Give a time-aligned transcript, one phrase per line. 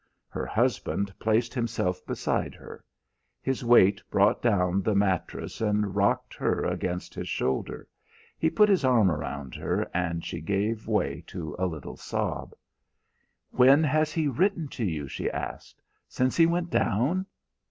[0.29, 2.83] Her husband placed himself beside her.
[3.39, 7.87] His weight brought down the mattress and rocked her against his shoulder;
[8.39, 12.55] he put his arm around her, and she gave way to a little sob.
[13.51, 15.83] "When has he written to you?" she asked.
[16.07, 17.27] "Since he went down?"